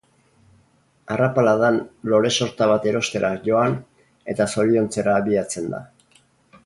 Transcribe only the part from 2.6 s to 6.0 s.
bat erostera joan, eta zoriontzera abiatzen da.